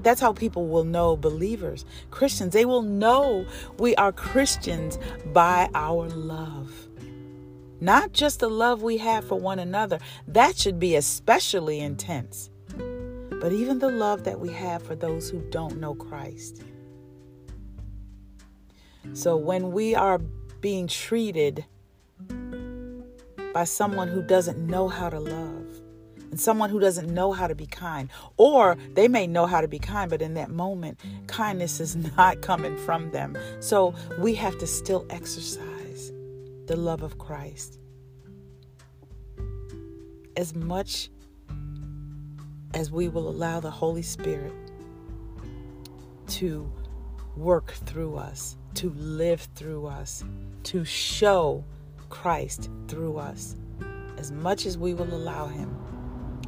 that's 0.00 0.20
how 0.20 0.32
people 0.32 0.66
will 0.66 0.84
know 0.84 1.16
believers, 1.16 1.84
Christians. 2.10 2.52
They 2.52 2.64
will 2.64 2.82
know 2.82 3.46
we 3.78 3.94
are 3.96 4.12
Christians 4.12 4.98
by 5.32 5.68
our 5.74 6.08
love. 6.08 6.88
Not 7.80 8.12
just 8.12 8.40
the 8.40 8.48
love 8.48 8.82
we 8.82 8.96
have 8.98 9.26
for 9.26 9.38
one 9.38 9.58
another, 9.58 9.98
that 10.28 10.56
should 10.56 10.78
be 10.78 10.96
especially 10.96 11.80
intense, 11.80 12.50
but 13.40 13.52
even 13.52 13.78
the 13.78 13.90
love 13.90 14.24
that 14.24 14.40
we 14.40 14.48
have 14.50 14.82
for 14.82 14.94
those 14.94 15.28
who 15.28 15.40
don't 15.50 15.78
know 15.78 15.94
Christ. 15.94 16.62
So 19.12 19.36
when 19.36 19.72
we 19.72 19.94
are 19.94 20.18
being 20.60 20.86
treated 20.86 21.64
by 23.52 23.64
someone 23.64 24.08
who 24.08 24.22
doesn't 24.22 24.58
know 24.58 24.88
how 24.88 25.10
to 25.10 25.20
love, 25.20 25.63
someone 26.36 26.70
who 26.70 26.80
doesn't 26.80 27.12
know 27.12 27.32
how 27.32 27.46
to 27.46 27.54
be 27.54 27.66
kind. 27.66 28.08
Or 28.36 28.76
they 28.94 29.08
may 29.08 29.26
know 29.26 29.46
how 29.46 29.60
to 29.60 29.68
be 29.68 29.78
kind, 29.78 30.10
but 30.10 30.22
in 30.22 30.34
that 30.34 30.50
moment, 30.50 31.00
kindness 31.26 31.80
is 31.80 31.96
not 32.16 32.42
coming 32.42 32.76
from 32.78 33.10
them. 33.10 33.36
So 33.60 33.94
we 34.18 34.34
have 34.34 34.58
to 34.58 34.66
still 34.66 35.06
exercise 35.10 36.12
the 36.66 36.76
love 36.76 37.02
of 37.02 37.18
Christ. 37.18 37.78
As 40.36 40.54
much 40.54 41.10
as 42.74 42.90
we 42.90 43.08
will 43.08 43.28
allow 43.28 43.60
the 43.60 43.70
Holy 43.70 44.02
Spirit 44.02 44.52
to 46.26 46.70
work 47.36 47.72
through 47.72 48.16
us, 48.16 48.56
to 48.74 48.90
live 48.90 49.48
through 49.54 49.86
us, 49.86 50.24
to 50.64 50.84
show 50.84 51.64
Christ 52.08 52.70
through 52.88 53.18
us, 53.18 53.56
as 54.18 54.32
much 54.32 54.66
as 54.66 54.78
we 54.78 54.94
will 54.94 55.12
allow 55.12 55.46
Him, 55.46 55.76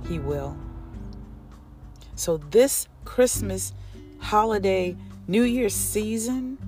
he 0.09 0.19
will. 0.19 0.57
So, 2.15 2.39
this 2.39 2.89
Christmas 3.05 3.75
holiday, 4.19 4.97
New 5.29 5.43
Year's 5.43 5.75
season, 5.75 6.59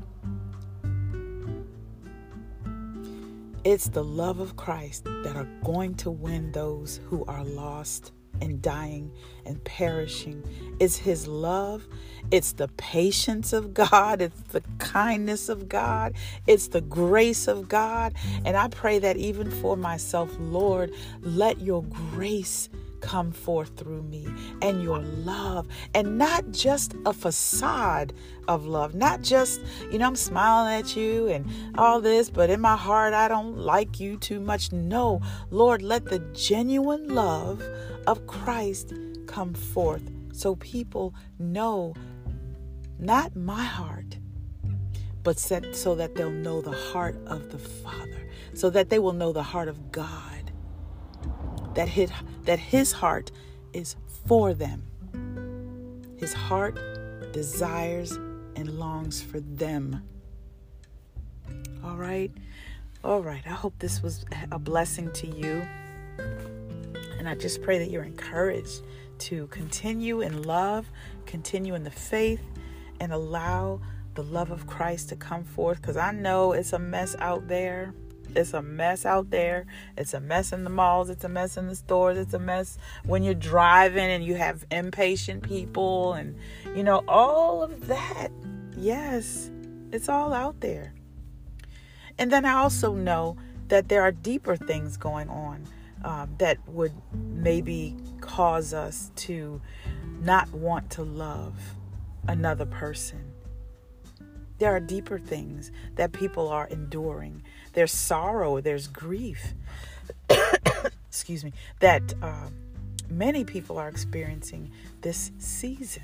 it's 3.64 3.88
the 3.88 4.04
love 4.04 4.40
of 4.40 4.56
Christ 4.56 5.04
that 5.04 5.36
are 5.36 5.48
going 5.64 5.94
to 5.96 6.10
win 6.10 6.52
those 6.52 7.00
who 7.08 7.24
are 7.26 7.44
lost 7.44 8.12
and 8.40 8.62
dying 8.62 9.10
and 9.44 9.62
perishing. 9.64 10.42
It's 10.78 10.96
His 10.96 11.26
love, 11.26 11.86
it's 12.30 12.52
the 12.52 12.68
patience 12.68 13.52
of 13.52 13.74
God, 13.74 14.22
it's 14.22 14.40
the 14.52 14.62
kindness 14.78 15.48
of 15.48 15.68
God, 15.68 16.14
it's 16.46 16.68
the 16.68 16.80
grace 16.80 17.48
of 17.48 17.68
God. 17.68 18.14
And 18.44 18.56
I 18.56 18.68
pray 18.68 18.98
that 19.00 19.16
even 19.16 19.50
for 19.50 19.76
myself, 19.76 20.34
Lord, 20.38 20.92
let 21.20 21.60
your 21.60 21.82
grace 21.82 22.68
come 23.00 23.32
forth 23.32 23.76
through 23.76 24.02
me 24.02 24.26
and 24.62 24.82
your 24.82 24.98
love 24.98 25.66
and 25.94 26.18
not 26.18 26.50
just 26.50 26.94
a 27.06 27.12
facade 27.12 28.12
of 28.48 28.66
love 28.66 28.94
not 28.94 29.22
just 29.22 29.60
you 29.90 29.98
know 29.98 30.06
i'm 30.06 30.16
smiling 30.16 30.74
at 30.74 30.96
you 30.96 31.28
and 31.28 31.46
all 31.76 32.00
this 32.00 32.30
but 32.30 32.50
in 32.50 32.60
my 32.60 32.76
heart 32.76 33.14
i 33.14 33.28
don't 33.28 33.56
like 33.56 34.00
you 34.00 34.16
too 34.16 34.40
much. 34.40 34.72
No 34.72 35.20
lord 35.50 35.82
let 35.82 36.04
the 36.06 36.18
genuine 36.32 37.08
love 37.08 37.62
of 38.06 38.26
christ 38.26 38.92
come 39.26 39.54
forth 39.54 40.10
so 40.32 40.56
people 40.56 41.14
know 41.38 41.94
not 42.98 43.36
my 43.36 43.64
heart 43.64 44.18
but 45.28 45.38
set, 45.38 45.76
so 45.76 45.94
that 45.94 46.14
they'll 46.14 46.30
know 46.30 46.62
the 46.62 46.72
heart 46.72 47.14
of 47.26 47.50
the 47.50 47.58
Father, 47.58 48.30
so 48.54 48.70
that 48.70 48.88
they 48.88 48.98
will 48.98 49.12
know 49.12 49.30
the 49.30 49.42
heart 49.42 49.68
of 49.68 49.92
God, 49.92 50.37
that 51.78 51.88
his, 51.88 52.10
that 52.42 52.58
his 52.58 52.90
heart 52.90 53.30
is 53.72 53.94
for 54.26 54.52
them. 54.52 54.82
His 56.16 56.32
heart 56.32 56.76
desires 57.32 58.10
and 58.56 58.80
longs 58.80 59.22
for 59.22 59.38
them. 59.38 60.02
All 61.84 61.94
right? 61.94 62.32
All 63.04 63.22
right. 63.22 63.44
I 63.46 63.50
hope 63.50 63.74
this 63.78 64.02
was 64.02 64.24
a 64.50 64.58
blessing 64.58 65.12
to 65.12 65.28
you. 65.28 65.64
And 67.16 67.28
I 67.28 67.36
just 67.36 67.62
pray 67.62 67.78
that 67.78 67.92
you're 67.92 68.02
encouraged 68.02 68.82
to 69.18 69.46
continue 69.46 70.20
in 70.20 70.42
love, 70.42 70.90
continue 71.26 71.76
in 71.76 71.84
the 71.84 71.92
faith, 71.92 72.42
and 72.98 73.12
allow 73.12 73.80
the 74.16 74.24
love 74.24 74.50
of 74.50 74.66
Christ 74.66 75.10
to 75.10 75.16
come 75.16 75.44
forth 75.44 75.80
because 75.80 75.96
I 75.96 76.10
know 76.10 76.54
it's 76.54 76.72
a 76.72 76.78
mess 76.80 77.14
out 77.20 77.46
there. 77.46 77.94
It's 78.34 78.52
a 78.52 78.62
mess 78.62 79.06
out 79.06 79.30
there. 79.30 79.66
It's 79.96 80.14
a 80.14 80.20
mess 80.20 80.52
in 80.52 80.64
the 80.64 80.70
malls. 80.70 81.10
It's 81.10 81.24
a 81.24 81.28
mess 81.28 81.56
in 81.56 81.66
the 81.66 81.74
stores. 81.74 82.18
It's 82.18 82.34
a 82.34 82.38
mess 82.38 82.78
when 83.04 83.22
you're 83.22 83.34
driving 83.34 84.10
and 84.10 84.24
you 84.24 84.34
have 84.36 84.64
impatient 84.70 85.42
people 85.42 86.14
and, 86.14 86.36
you 86.74 86.82
know, 86.82 87.02
all 87.08 87.62
of 87.62 87.86
that. 87.86 88.28
Yes, 88.76 89.50
it's 89.92 90.08
all 90.08 90.32
out 90.32 90.60
there. 90.60 90.94
And 92.18 92.30
then 92.30 92.44
I 92.44 92.54
also 92.54 92.94
know 92.94 93.36
that 93.68 93.88
there 93.88 94.02
are 94.02 94.12
deeper 94.12 94.56
things 94.56 94.96
going 94.96 95.28
on 95.28 95.66
um, 96.04 96.34
that 96.38 96.58
would 96.68 96.92
maybe 97.12 97.96
cause 98.20 98.72
us 98.72 99.10
to 99.16 99.60
not 100.20 100.52
want 100.52 100.90
to 100.90 101.02
love 101.02 101.54
another 102.26 102.66
person. 102.66 103.32
There 104.58 104.74
are 104.74 104.80
deeper 104.80 105.18
things 105.18 105.70
that 105.94 106.12
people 106.12 106.48
are 106.48 106.66
enduring. 106.66 107.42
There's 107.72 107.92
sorrow, 107.92 108.60
there's 108.60 108.88
grief. 108.88 109.54
Excuse 111.08 111.44
me, 111.44 111.52
that 111.80 112.14
uh, 112.22 112.48
many 113.08 113.44
people 113.44 113.78
are 113.78 113.88
experiencing 113.88 114.70
this 115.00 115.30
season. 115.38 116.02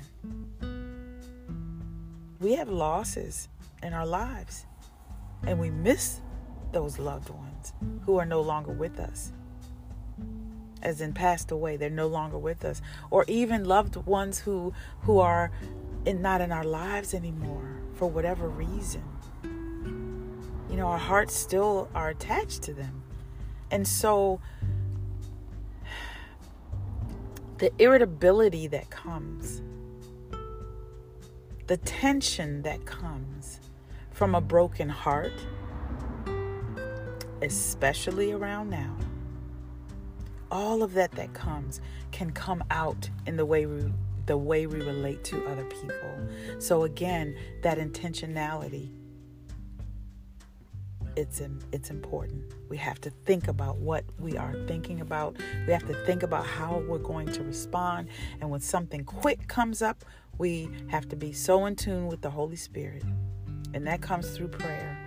We 2.39 2.53
have 2.53 2.69
losses 2.69 3.49
in 3.83 3.93
our 3.93 4.05
lives, 4.05 4.65
and 5.45 5.59
we 5.59 5.69
miss 5.69 6.21
those 6.71 6.99
loved 6.99 7.29
ones 7.29 7.73
who 8.05 8.17
are 8.17 8.25
no 8.25 8.41
longer 8.41 8.71
with 8.71 8.99
us 8.99 9.31
as 10.81 11.01
in 11.01 11.13
passed 11.13 11.51
away 11.51 11.77
they're 11.77 11.89
no 11.89 12.05
longer 12.05 12.37
with 12.37 12.63
us 12.63 12.81
or 13.09 13.25
even 13.27 13.65
loved 13.65 13.95
ones 13.95 14.39
who 14.39 14.73
who 15.01 15.19
are 15.19 15.51
in, 16.05 16.21
not 16.21 16.41
in 16.41 16.51
our 16.51 16.63
lives 16.63 17.13
anymore 17.13 17.81
for 17.95 18.09
whatever 18.09 18.47
reason. 18.49 19.03
You 20.69 20.77
know 20.77 20.87
our 20.87 20.97
hearts 20.97 21.33
still 21.33 21.89
are 21.95 22.09
attached 22.09 22.61
to 22.63 22.73
them. 22.73 23.03
And 23.71 23.87
so 23.87 24.39
the 27.57 27.71
irritability 27.79 28.67
that 28.67 28.89
comes 28.89 29.61
the 31.67 31.77
tension 31.77 32.61
that 32.61 32.85
comes 32.85 33.59
from 34.11 34.35
a 34.35 34.41
broken 34.41 34.87
heart 34.87 35.33
especially 37.41 38.31
around 38.31 38.69
now 38.69 38.95
all 40.51 40.83
of 40.83 40.93
that 40.93 41.11
that 41.11 41.33
comes 41.33 41.81
can 42.11 42.31
come 42.31 42.63
out 42.69 43.09
in 43.25 43.35
the 43.35 43.45
way 43.45 43.65
we 43.65 43.91
the 44.25 44.37
way 44.37 44.67
we 44.67 44.81
relate 44.81 45.23
to 45.25 45.45
other 45.47 45.65
people. 45.65 46.27
So 46.59 46.83
again, 46.83 47.35
that 47.61 47.77
intentionality 47.77 48.91
it's 51.15 51.41
it's 51.71 51.89
important. 51.89 52.43
We 52.69 52.77
have 52.77 52.99
to 53.01 53.09
think 53.09 53.47
about 53.47 53.77
what 53.77 54.03
we 54.19 54.37
are 54.37 54.53
thinking 54.67 55.01
about. 55.01 55.37
We 55.65 55.73
have 55.73 55.87
to 55.87 55.93
think 56.05 56.23
about 56.23 56.45
how 56.45 56.83
we're 56.87 56.97
going 56.97 57.31
to 57.33 57.43
respond. 57.43 58.09
And 58.41 58.49
when 58.49 58.59
something 58.59 59.03
quick 59.03 59.47
comes 59.47 59.81
up, 59.81 60.03
we 60.37 60.69
have 60.87 61.07
to 61.09 61.15
be 61.15 61.31
so 61.31 61.65
in 61.65 61.75
tune 61.75 62.07
with 62.07 62.21
the 62.21 62.29
Holy 62.29 62.57
Spirit. 62.57 63.03
And 63.73 63.87
that 63.87 64.01
comes 64.01 64.31
through 64.31 64.49
prayer. 64.49 65.04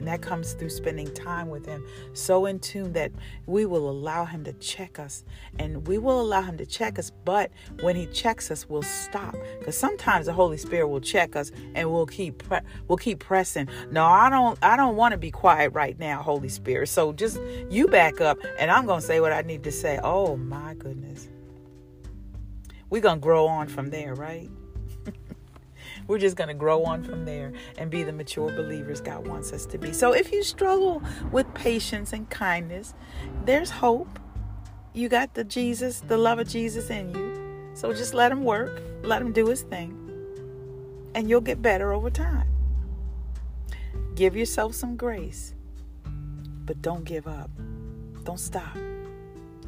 And 0.00 0.08
that 0.08 0.22
comes 0.22 0.54
through 0.54 0.70
spending 0.70 1.12
time 1.12 1.50
with 1.50 1.66
Him, 1.66 1.84
so 2.14 2.46
in 2.46 2.58
tune 2.58 2.94
that 2.94 3.12
we 3.44 3.66
will 3.66 3.90
allow 3.90 4.24
Him 4.24 4.42
to 4.44 4.54
check 4.54 4.98
us. 4.98 5.24
And 5.58 5.86
we 5.86 5.98
will 5.98 6.22
allow 6.22 6.40
Him 6.40 6.56
to 6.56 6.64
check 6.64 6.98
us, 6.98 7.12
but 7.26 7.50
when 7.82 7.96
He 7.96 8.06
checks 8.06 8.50
us, 8.50 8.66
we'll 8.66 8.80
stop. 8.80 9.36
Because 9.58 9.76
sometimes 9.76 10.24
the 10.24 10.32
Holy 10.32 10.56
Spirit 10.56 10.88
will 10.88 11.02
check 11.02 11.36
us 11.36 11.52
and 11.74 11.92
we'll 11.92 12.06
keep 12.06 12.38
pre- 12.38 12.60
we'll 12.88 12.96
keep 12.96 13.18
pressing. 13.18 13.68
No, 13.90 14.06
I 14.06 14.30
don't 14.30 14.58
I 14.62 14.74
don't 14.74 14.96
want 14.96 15.12
to 15.12 15.18
be 15.18 15.30
quiet 15.30 15.74
right 15.74 15.98
now, 15.98 16.22
Holy 16.22 16.48
Spirit. 16.48 16.88
So 16.88 17.12
just 17.12 17.38
you 17.68 17.86
back 17.86 18.22
up 18.22 18.38
and 18.58 18.70
I'm 18.70 18.86
gonna 18.86 19.02
say 19.02 19.20
what 19.20 19.32
I 19.32 19.42
need 19.42 19.64
to 19.64 19.72
say. 19.72 20.00
Oh 20.02 20.34
my 20.34 20.72
goodness. 20.72 21.28
We're 22.88 23.02
gonna 23.02 23.20
grow 23.20 23.46
on 23.46 23.68
from 23.68 23.90
there, 23.90 24.14
right? 24.14 24.48
We're 26.10 26.18
just 26.18 26.34
going 26.34 26.48
to 26.48 26.54
grow 26.54 26.82
on 26.82 27.04
from 27.04 27.24
there 27.24 27.52
and 27.78 27.88
be 27.88 28.02
the 28.02 28.12
mature 28.12 28.50
believers 28.50 29.00
God 29.00 29.28
wants 29.28 29.52
us 29.52 29.64
to 29.66 29.78
be. 29.78 29.92
So 29.92 30.12
if 30.12 30.32
you 30.32 30.42
struggle 30.42 31.00
with 31.30 31.54
patience 31.54 32.12
and 32.12 32.28
kindness, 32.28 32.94
there's 33.44 33.70
hope. 33.70 34.18
You 34.92 35.08
got 35.08 35.34
the 35.34 35.44
Jesus, 35.44 36.00
the 36.00 36.16
love 36.16 36.40
of 36.40 36.48
Jesus 36.48 36.90
in 36.90 37.14
you. 37.14 37.70
So 37.74 37.92
just 37.92 38.12
let 38.12 38.32
him 38.32 38.42
work, 38.42 38.82
let 39.02 39.22
him 39.22 39.32
do 39.32 39.46
his 39.46 39.62
thing, 39.62 39.96
and 41.14 41.30
you'll 41.30 41.40
get 41.40 41.62
better 41.62 41.92
over 41.92 42.10
time. 42.10 42.48
Give 44.16 44.34
yourself 44.34 44.74
some 44.74 44.96
grace, 44.96 45.54
but 46.66 46.82
don't 46.82 47.04
give 47.04 47.28
up. 47.28 47.52
Don't 48.24 48.40
stop. 48.40 48.76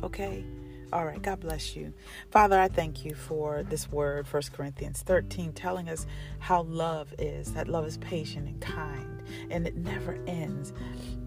Okay? 0.02 0.44
All 0.92 1.06
right, 1.06 1.22
God 1.22 1.40
bless 1.40 1.74
you. 1.74 1.94
Father, 2.30 2.60
I 2.60 2.68
thank 2.68 3.02
you 3.02 3.14
for 3.14 3.62
this 3.62 3.90
word, 3.90 4.26
1 4.30 4.42
Corinthians 4.52 5.00
13, 5.00 5.54
telling 5.54 5.88
us 5.88 6.06
how 6.38 6.64
love 6.64 7.14
is, 7.18 7.54
that 7.54 7.66
love 7.66 7.86
is 7.86 7.96
patient 7.96 8.46
and 8.46 8.60
kind, 8.60 9.22
and 9.50 9.66
it 9.66 9.74
never 9.74 10.18
ends. 10.26 10.74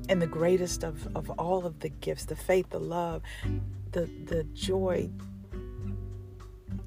And 0.07 0.21
the 0.21 0.27
greatest 0.27 0.83
of, 0.83 1.07
of 1.15 1.31
all 1.31 1.65
of 1.65 1.79
the 1.79 1.89
gifts, 1.89 2.25
the 2.25 2.35
faith, 2.35 2.69
the 2.69 2.79
love, 2.79 3.23
the, 3.91 4.07
the 4.25 4.43
joy, 4.53 5.09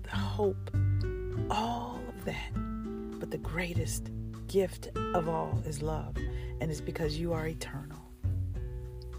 the 0.05 0.17
hope, 0.17 0.71
all 1.51 2.01
of 2.09 2.25
that. 2.27 2.53
But 3.19 3.33
the 3.33 3.39
greatest 3.39 4.11
gift 4.47 4.89
of 5.15 5.29
all 5.29 5.61
is 5.67 5.83
love. 5.83 6.17
And 6.61 6.71
it's 6.71 6.81
because 6.81 7.19
you 7.19 7.33
are 7.33 7.49
eternal 7.49 7.99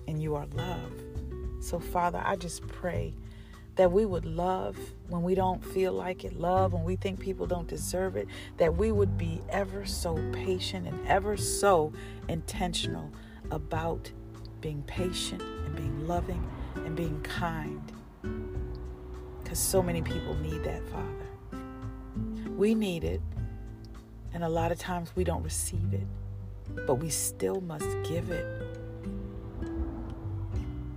and 0.08 0.22
you 0.22 0.36
are 0.36 0.46
love. 0.56 0.94
So, 1.60 1.78
Father, 1.78 2.22
I 2.24 2.38
just 2.38 2.66
pray 2.68 3.14
that 3.80 3.94
we 3.94 4.06
would 4.06 4.26
love 4.26 4.78
when 5.08 5.24
we 5.24 5.34
don't 5.34 5.64
feel 5.64 5.94
like 5.94 6.26
it, 6.26 6.38
love 6.38 6.74
when 6.74 6.84
we 6.84 6.98
think 6.98 7.18
people 7.18 7.48
don't 7.48 7.70
deserve 7.70 8.18
it, 8.18 8.28
that 8.58 8.76
we 8.76 8.92
would 8.92 9.18
be 9.18 9.40
ever 9.48 9.86
so 9.86 10.20
patient 10.34 10.86
and 10.86 11.08
ever 11.08 11.38
so 11.38 11.94
intentional 12.28 13.10
about 13.52 14.12
being 14.60 14.84
patient 14.84 15.42
and 15.42 15.78
being 15.78 16.06
loving 16.06 16.46
and 16.76 16.94
being 16.94 17.22
kind. 17.22 17.90
Because 19.42 19.60
so 19.60 19.82
many 19.82 20.02
people 20.02 20.36
need 20.36 20.62
that, 20.66 20.86
Father. 20.90 21.64
We 22.58 22.76
need 22.76 23.06
it, 23.06 23.22
and 24.34 24.44
a 24.44 24.50
lot 24.50 24.74
of 24.74 24.78
times 24.78 25.16
we 25.16 25.24
don't 25.24 25.42
receive 25.42 25.94
it, 25.94 26.06
but 26.86 26.96
we 26.96 27.10
still 27.10 27.62
must 27.62 27.88
give 28.04 28.30
it 28.30 28.46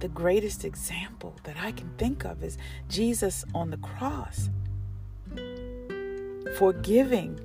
the 0.03 0.09
greatest 0.09 0.65
example 0.65 1.37
that 1.45 1.57
I 1.57 1.71
can 1.71 1.88
think 1.97 2.25
of 2.25 2.43
is 2.43 2.59
Jesus 2.88 3.45
on 3.55 3.71
the 3.71 3.77
cross, 3.77 4.51
forgiving 6.59 7.38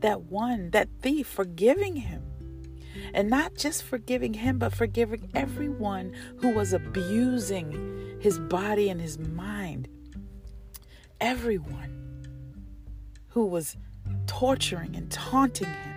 that 0.00 0.22
one, 0.22 0.70
that 0.70 0.88
thief, 1.02 1.26
forgiving 1.26 1.96
him. 1.96 2.22
And 3.12 3.28
not 3.28 3.56
just 3.56 3.82
forgiving 3.82 4.32
him, 4.32 4.58
but 4.58 4.74
forgiving 4.74 5.30
everyone 5.34 6.14
who 6.38 6.54
was 6.54 6.72
abusing 6.72 8.16
his 8.18 8.38
body 8.38 8.88
and 8.88 9.02
his 9.02 9.18
mind. 9.18 9.86
Everyone 11.20 12.24
who 13.28 13.44
was 13.44 13.76
torturing 14.26 14.96
and 14.96 15.10
taunting 15.10 15.68
him. 15.68 15.87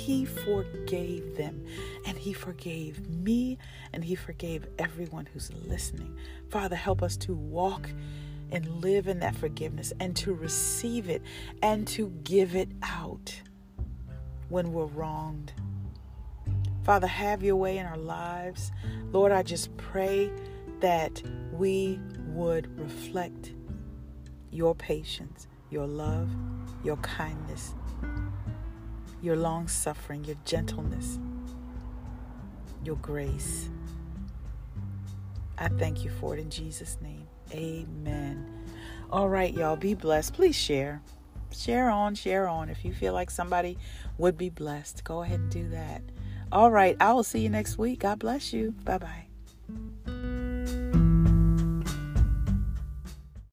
He 0.00 0.24
forgave 0.24 1.36
them 1.36 1.62
and 2.06 2.16
He 2.16 2.32
forgave 2.32 3.06
me 3.10 3.58
and 3.92 4.02
He 4.02 4.14
forgave 4.14 4.66
everyone 4.78 5.26
who's 5.26 5.52
listening. 5.52 6.16
Father, 6.48 6.74
help 6.74 7.02
us 7.02 7.18
to 7.18 7.34
walk 7.34 7.90
and 8.50 8.66
live 8.80 9.08
in 9.08 9.20
that 9.20 9.36
forgiveness 9.36 9.92
and 10.00 10.16
to 10.16 10.32
receive 10.32 11.10
it 11.10 11.20
and 11.62 11.86
to 11.88 12.08
give 12.24 12.56
it 12.56 12.70
out 12.82 13.42
when 14.48 14.72
we're 14.72 14.86
wronged. 14.86 15.52
Father, 16.82 17.06
have 17.06 17.42
your 17.42 17.56
way 17.56 17.76
in 17.76 17.84
our 17.84 17.98
lives. 17.98 18.72
Lord, 19.12 19.32
I 19.32 19.42
just 19.42 19.76
pray 19.76 20.30
that 20.80 21.22
we 21.52 22.00
would 22.28 22.74
reflect 22.80 23.52
your 24.50 24.74
patience, 24.74 25.46
your 25.68 25.86
love, 25.86 26.30
your 26.82 26.96
kindness, 26.96 27.74
your 29.22 29.36
long 29.36 29.68
suffering, 29.68 30.24
your 30.24 30.36
gentleness, 30.44 31.18
your 32.84 32.96
grace. 32.96 33.68
I 35.58 35.68
thank 35.68 36.04
you 36.04 36.10
for 36.10 36.34
it 36.34 36.40
in 36.40 36.50
Jesus' 36.50 36.96
name. 37.02 37.26
Amen. 37.52 38.46
All 39.10 39.28
right, 39.28 39.52
y'all, 39.52 39.76
be 39.76 39.94
blessed. 39.94 40.34
Please 40.34 40.56
share. 40.56 41.02
Share 41.52 41.90
on, 41.90 42.14
share 42.14 42.48
on. 42.48 42.68
If 42.68 42.84
you 42.84 42.92
feel 42.94 43.12
like 43.12 43.30
somebody 43.30 43.76
would 44.18 44.38
be 44.38 44.50
blessed, 44.50 45.04
go 45.04 45.22
ahead 45.22 45.40
and 45.40 45.50
do 45.50 45.68
that. 45.70 46.02
All 46.52 46.70
right, 46.70 46.96
I 47.00 47.12
will 47.12 47.24
see 47.24 47.40
you 47.40 47.48
next 47.48 47.76
week. 47.78 48.00
God 48.00 48.18
bless 48.18 48.52
you. 48.52 48.72
Bye 48.84 48.98
bye. 48.98 49.29